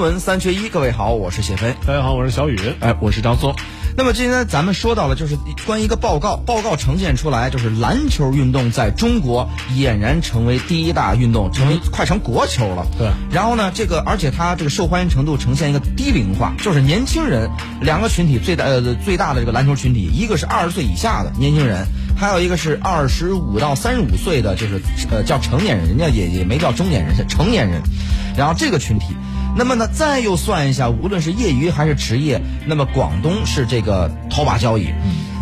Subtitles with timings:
[0.00, 1.74] 闻三缺一，各位好，我是谢飞。
[1.86, 2.58] 大家好，我是小雨。
[2.80, 3.54] 哎，我是张松。
[3.98, 5.36] 那么今天咱们说到了，就是
[5.66, 12.86] 关于一个报告，报告呈现出来，就是篮球运动在中国俨然成为第一大运动，成为快成国球了。
[12.96, 13.10] 对。
[13.30, 17.50] 然后呢，这个而且它这个受欢迎程度呈现一个低龄化，就是年轻人
[17.82, 21.86] 两个群体最大呃最大的这个篮球群体，一个是二十岁以下的年轻人，
[22.20, 24.78] 还有一个是二十五到三十五岁的，就是
[25.10, 27.80] 呃叫成年人，人家也也没叫中年人，是成年人。
[28.36, 29.06] 然后这个群体。
[29.56, 34.88] 那么呢，再又算一下，无论是业余还是职业，那么广东是这个头把交椅。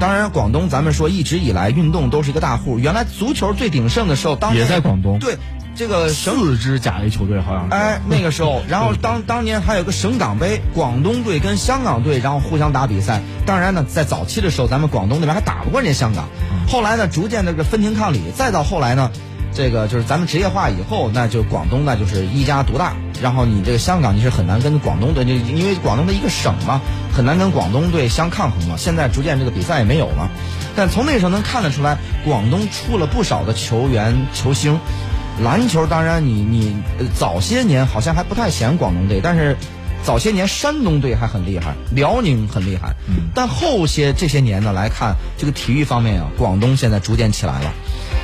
[0.00, 2.78] 当然，广东咱们说一直以来运动都是一个大户。
[2.78, 5.18] 原来足球最鼎盛的时候，当时也在广东。
[5.18, 5.36] 对，
[5.74, 7.74] 这个四支甲 A 球队好像是。
[7.74, 13.22] 哎，那个时候， 然后当当年还有个省港杯，广东队跟香港队然后互相打比赛。
[13.46, 16.28] 当然呢，在早期的时候，咱们广东那边还打不过人家香港。
[16.68, 19.10] 后来呢，逐渐这个分庭抗礼，再到后来呢。
[19.54, 26.80] 这个就是咱们职业化以后，那就广东那就是一家独大，然后你这个香港你是很难跟广东队，就因为广东的一个省嘛，
[27.14, 28.76] 很难跟广东队相抗衡嘛。
[28.78, 30.30] 现在逐渐这个比赛也没有了，
[30.74, 34.80] 但从那时候能看得出来，广东出了不少的球员球星。
[35.40, 36.76] 篮球当然你你
[37.14, 39.56] 早些年好像还不太显广东队，但是
[40.04, 42.94] 早些年山东队还很厉害，辽宁很厉害。
[43.34, 47.72] 但后些这些年呢来看，这个体育方面啊，广东现在逐渐起来了。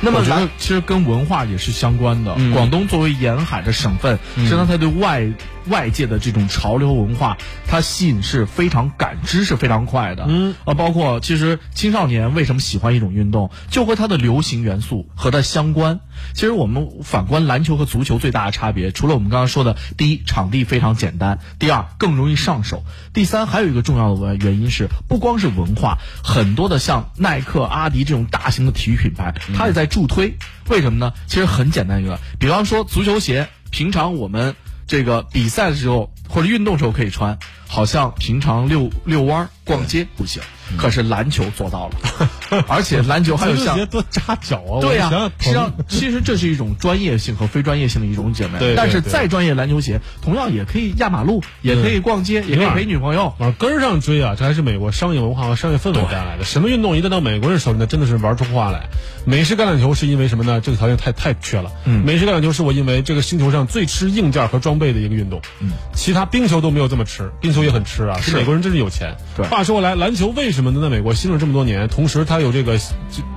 [0.01, 2.35] 那么我觉得其实跟文化也是相关的。
[2.53, 5.29] 广东作为沿海的省份，实际上它对外
[5.67, 10.25] 外界的这种潮流文化，它吸引是非常感知是非常快的。
[10.29, 15.99] 嗯，啊，包括其实青少年为什么喜欢一种运动，就和它的流行元素和它相关。
[16.33, 22.83] 其实我们反观篮球和足球最大的差别，除了我们刚刚说的，第一场地非常简单，第二更容易上手，
[23.13, 29.88] 第三还有一个重要的原因是，不光是文化，很多的像耐克、阿迪这种大型的体育品牌，它也在。
[29.89, 30.37] 助推，
[30.69, 31.11] 为什么呢？
[31.27, 34.55] 其实很简单一个，比方说足球鞋，平常我们
[34.87, 37.37] 这个比赛的时候或者运动时候可以穿，
[37.69, 40.41] 好像平常遛遛弯、逛街不行。
[40.77, 42.29] 可是篮球做到了，
[42.69, 44.77] 而且篮球还有像多扎脚啊！
[44.79, 48.59] 对呀，实际上其实这是一种专业性和非专业性的一种姐妹。
[48.59, 54.35] 对，但是再专业篮球鞋，同样也可以压马路，也可以逛街，也可以陪女朋友往根上追啊！
[54.37, 56.43] 这还是美国商业文化和商业氛围带来的。
[56.43, 58.89] 什么运动一旦到美国人手里，那真的是玩出花来。
[59.25, 60.61] 美式橄榄球是因为什么呢？
[60.61, 61.71] 这个条件太太缺了。
[61.85, 65.41] 嗯，美式橄榄球是我因为这个星球上最吃硬件和装备的一个运动。
[65.61, 68.19] 嗯，其他冰球都没有这么吃，冰球也很吃啊。
[68.19, 69.15] 是美国人真是有钱。
[69.49, 71.39] 话说回来，篮球为什么能在美国兴盛？
[71.39, 72.79] 这么多年，同时它有这个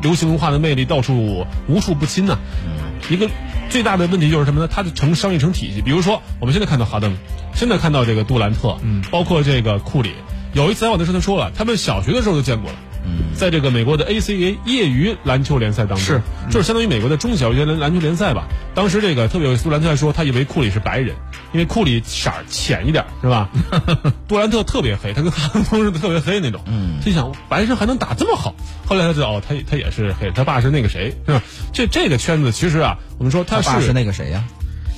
[0.02, 2.38] 流行文化的魅力，到处无处不侵呢。
[3.10, 3.28] 一个
[3.68, 4.68] 最大的问题就是什么呢？
[4.70, 5.82] 它的成商业成体系。
[5.82, 7.16] 比如说，我们现在看到哈登，
[7.54, 10.12] 现在看到这个杜兰特，嗯，包括这个库里。
[10.52, 12.78] 有一次采访的时候，他说了，他们小学的时候就见过了。
[13.34, 18.46] 在这个美国的 ACA 业余篮球联赛当中，是就是相当于美国的中小学篮篮球联赛吧。
[18.74, 21.14] 当时这个特别有杜兰特说，他以为库里是白人，
[21.52, 23.48] 因为库里色儿浅一点，是吧？
[24.28, 26.60] 杜兰特特别黑，他跟哈登是特别黑那种。
[26.66, 28.54] 嗯，心想白人还能打这么好。
[28.86, 31.42] 后来他知道，哦，他他也是黑，他爸是那个谁，是吧？
[31.72, 34.44] 这这个圈子其实啊，我们说他爸是那个谁呀？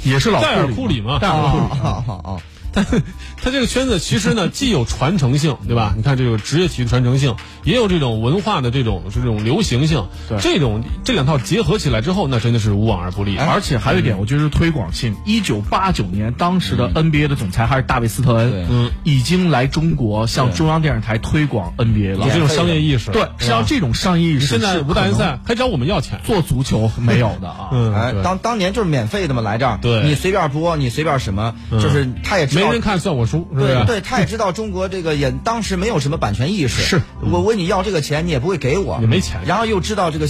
[0.05, 1.19] 也是老戴尔库里嘛？
[1.19, 1.81] 戴尔库里。
[1.81, 2.43] 好好好。
[2.75, 5.95] 他他这个圈子其实呢，既有传承性，对吧？
[5.97, 10.07] 你看这个职业体育传承性，也有这种文化的这种这种流行性。
[10.29, 13.37] 对，这种这两套结合起来之后，那真的是无往而不利。
[13.37, 15.17] 而且还有一点，我觉得是推广性。
[15.25, 22.27] 一九八九年，当时的 NBA 的总裁还是大卫斯特恩，嗯，已经来中国向中央电视台推广 NBA 了。
[22.27, 23.11] 有这种商业意识。
[23.11, 27.71] 对，实际上这种商业意识，现在五大联赛还找我们要钱做足球没有的啊。
[27.73, 33.49] 嗯，哎，当当年就是免费的嘛，来这儿，对，你随便播，你随便什么，就是他也知道没人看算我输。
[33.55, 39.41] 对对，他也知道中国这个也当时没有什么版权意识，是我我问你要这个钱，你也不会给我，也没钱。
[39.47, 40.27] 然后又知道这个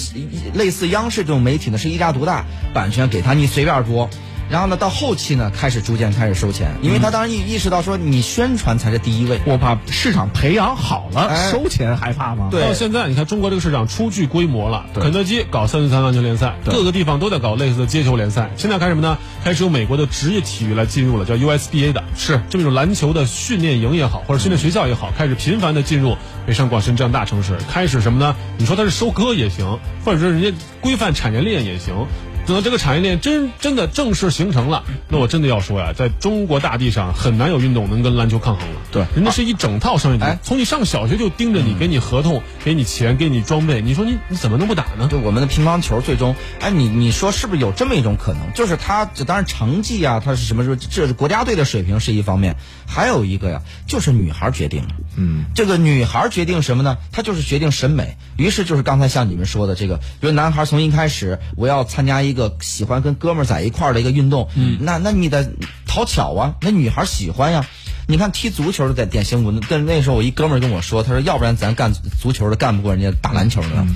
[0.53, 4.11] 类似央视这种媒体呢是一家独大，版权给他你随便播。
[4.51, 9.41] 然后呢，到后期呢，开始逐渐开始收钱，因为他当然意意识到说，你宣传才是第一位。
[9.47, 12.49] 我把市场培养好了，收钱害怕吗？
[12.51, 12.61] 对。
[12.61, 18.51] 到现在，你看中国这个市场初具规模了，肯德基搞三对三篮球联赛，各个地方都在搞类似的街球联赛。
[18.57, 19.19] 现在开什么呢？
[19.43, 27.57] 开始有美国的职业体育来进入了，叫 USBA 的，是这么一种篮球的训练营也好，或者训练学校也好，开始频繁的进入北上广深这样大城市。
[27.71, 28.37] 开始什么呢？
[28.59, 32.07] 你说它是收割也行，或者说人家规范产业链也行。
[32.47, 38.81] 等到这个产业链真真的正式形成了，那我真的要说呀，在中国大地上很难有运动能跟篮球抗衡了。
[38.93, 45.09] 对，人家是一整套商业体系，从你上小学就盯着你，给你合同，给你钱，给你装备，你说你你怎么能不打呢？
[45.09, 48.53] 对我们的乒乓球，最终，哎，你你说是不是有这么一种可能？
[48.55, 50.77] 就是他，当然成绩啊，他是什么时候？
[50.77, 52.57] 这是国家队的水平是一方面，
[52.87, 54.89] 还有一个呀，就是女孩决定了。
[55.17, 56.99] 嗯，这个女孩决定什么呢？
[57.13, 58.17] 她就是决定审美。
[58.37, 65.51] 于是就是刚才像你们说的这个，比如男孩从一开始我要参加一个喜欢跟哥们儿在一块儿的一个运动，嗯，那那你得。
[65.87, 67.65] 讨巧啊，那女孩喜欢呀。
[68.09, 73.87] 你看踢足球的在典型文，跟那时候我一哥们儿跟我说，他说要不然咱干足球的干不过人家打篮球的。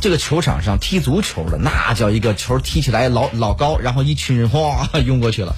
[0.00, 5.54] 这个球场上踢足球的那叫一个球踢起来老老高，然后一群人哗 涌过去了。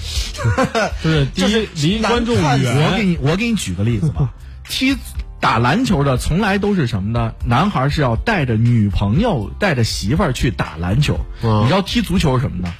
[1.35, 4.35] 就 是第一离观众远，我给你，我给你举个例子吧。
[4.69, 4.97] 踢
[5.41, 7.33] 打篮球的从来都是什么呢？
[7.45, 11.19] 男孩是要带着女朋友、带着媳妇儿去打篮球。
[11.43, 12.73] 嗯你知道踢足球是什么呢？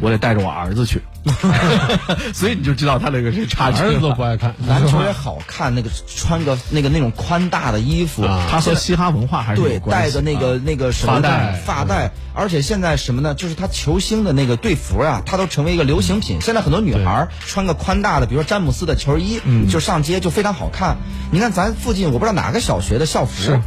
[0.00, 1.02] 我得带着我儿子去。
[2.32, 3.88] 所以你就知道他那个是差距了。
[3.88, 10.08] 儿子都不爱看 篮球也好看，那个穿个那个那种宽大的衣服，啊他和嘻哈文化还是对，有关系。
[10.08, 13.34] 戴个那个、那个什么发带发带，而且现在什么呢？
[13.34, 16.40] 就是他球星的那个队服啊，他都成为一个流行品。
[16.40, 20.96] 现在很多女孩穿个宽大的，比如说詹姆斯的球衣，嗯就上街就非常好看。
[21.30, 23.60] 你看咱附近，我不知道哪个小学的校服是。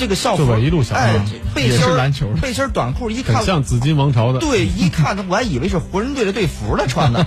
[0.00, 1.20] 这个校服，一路小哎
[1.54, 4.38] 背心儿是篮球背心儿短裤，一看很像紫金王朝的。
[4.38, 7.26] 对，一看我还以为是湖人队的队服呢，穿的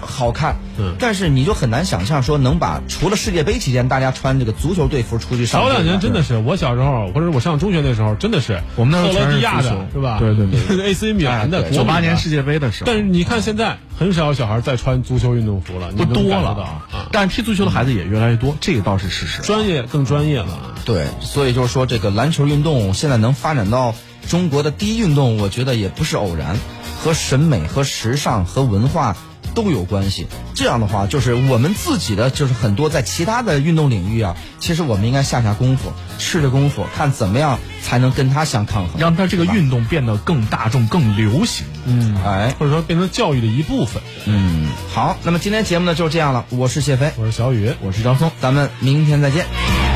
[0.00, 0.56] 就好看。
[0.78, 5.60] 嗯但是你就很难想象说能把除了世界杯期间大家穿这个足球队服出去上。
[5.60, 10.18] 早两年真的是，我小时候或者我上中学那时候，真的是我们那时候克罗地亚全是足球的是吧？
[10.18, 10.46] 对对
[10.76, 16.82] 对，AC 米兰的九八年世界杯的时候，但是你看现在很少有小孩再穿足球运动服了，不多了。
[17.12, 19.42] 但是踢足球的孩子也越来越多，这个倒是事实。
[19.42, 20.74] 专业更专业了啊。
[20.84, 23.94] 对，所以就是说这个篮球运动现在能发展到
[24.28, 26.56] 中国的第一运动，我觉得也不是偶然，
[27.02, 29.16] 和审美、和时尚、和文化
[29.62, 30.28] 都有关系。
[30.54, 41.66] 这样的话，就是我们自己的，就是很多在其他的运动领域啊，其实我们应该下下功夫，吃着功夫，看怎么样才能跟它相抗衡，让他这个运动变得更大众、更流行。
[41.86, 44.00] 嗯，哎，或者说变成教育的一部分。
[44.26, 47.72] 嗯，好，那么今天节目呢就是这样了，我是谢飞，我是小雨。
[47.82, 48.30] 我是张松。
[48.40, 49.87] 咱们明天再见。